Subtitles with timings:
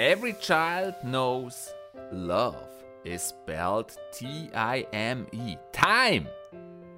[0.00, 1.74] Every child knows
[2.10, 2.56] love
[3.04, 6.26] is spelled T I M E, time.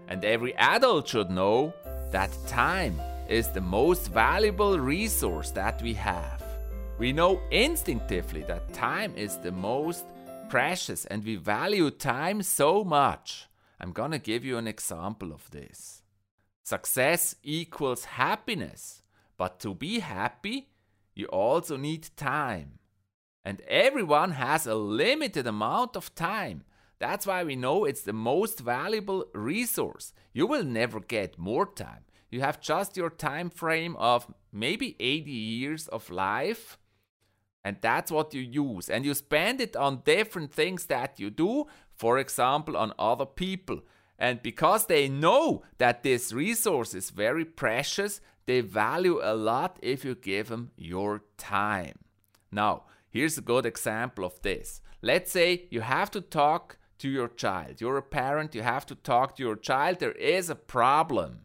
[0.07, 1.75] And every adult should know
[2.13, 6.45] that time is the most valuable resource that we have.
[6.97, 10.05] We know instinctively that time is the most
[10.49, 13.49] precious and we value time so much.
[13.81, 16.05] I'm gonna give you an example of this.
[16.63, 19.03] Success equals happiness,
[19.37, 20.69] but to be happy,
[21.17, 22.79] you also need time.
[23.45, 26.65] And everyone has a limited amount of time.
[26.99, 30.13] That's why we know it's the most valuable resource.
[30.33, 32.05] You will never get more time.
[32.31, 36.79] You have just your time frame of maybe 80 years of life.
[37.65, 38.89] And that's what you use.
[38.89, 43.81] And you spend it on different things that you do, for example, on other people.
[44.19, 50.05] And because they know that this resource is very precious, they value a lot if
[50.05, 51.99] you give them your time.
[52.51, 54.81] Now, Here's a good example of this.
[55.03, 57.81] Let's say you have to talk to your child.
[57.81, 59.99] You're a parent, you have to talk to your child.
[59.99, 61.41] There is a problem.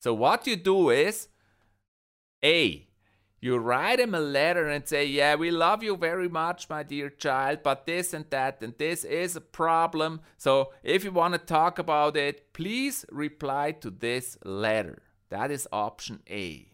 [0.00, 1.28] So, what you do is
[2.44, 2.86] A,
[3.40, 7.08] you write him a letter and say, Yeah, we love you very much, my dear
[7.08, 10.20] child, but this and that and this is a problem.
[10.36, 15.02] So, if you want to talk about it, please reply to this letter.
[15.30, 16.68] That is option A.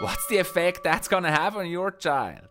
[0.00, 2.48] What's the effect that's going to have on your child?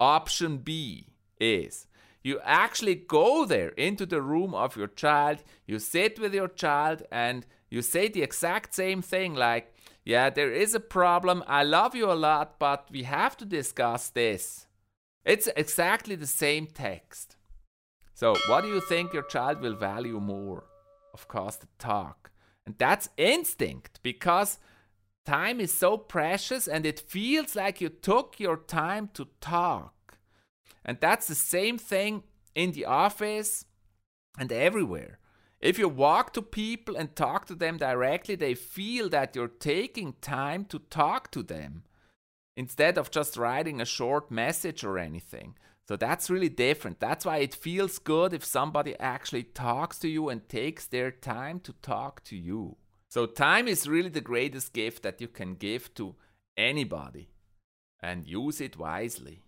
[0.00, 1.08] Option B
[1.40, 1.86] is
[2.22, 7.02] you actually go there into the room of your child, you sit with your child,
[7.10, 11.44] and you say the exact same thing like, Yeah, there is a problem.
[11.46, 14.66] I love you a lot, but we have to discuss this.
[15.24, 17.36] It's exactly the same text.
[18.14, 20.64] So, what do you think your child will value more?
[21.14, 22.30] Of course, the talk.
[22.66, 24.58] And that's instinct because
[25.28, 30.18] time is so precious and it feels like you took your time to talk.
[30.84, 32.22] And that's the same thing
[32.54, 33.66] in the office
[34.38, 35.18] and everywhere.
[35.60, 40.14] If you walk to people and talk to them directly, they feel that you're taking
[40.22, 41.82] time to talk to them
[42.56, 45.56] instead of just writing a short message or anything.
[45.86, 47.00] So that's really different.
[47.00, 51.60] That's why it feels good if somebody actually talks to you and takes their time
[51.60, 52.76] to talk to you.
[53.18, 56.14] So, time is really the greatest gift that you can give to
[56.56, 57.30] anybody
[57.98, 59.42] and use it wisely.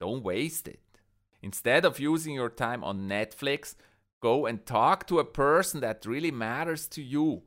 [0.00, 1.00] Don't waste it.
[1.42, 3.74] Instead of using your time on Netflix,
[4.22, 7.42] go and talk to a person that really matters to you.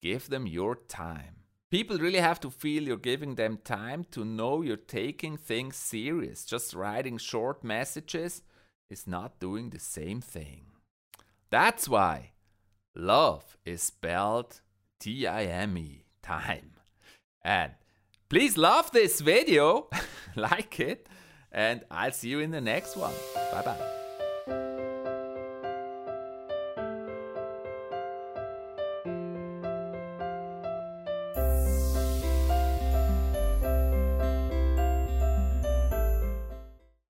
[0.00, 1.42] Give them your time.
[1.72, 6.44] People really have to feel you're giving them time to know you're taking things serious.
[6.44, 8.42] Just writing short messages
[8.88, 10.66] is not doing the same thing.
[11.50, 12.30] That's why
[12.94, 14.60] love is spelled
[14.98, 16.72] T I M E, time.
[17.42, 17.72] And
[18.28, 19.88] please love this video,
[20.36, 21.08] like it,
[21.52, 23.14] and I'll see you in the next one.
[23.52, 23.97] Bye bye.